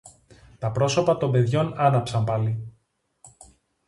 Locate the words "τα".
0.59-0.71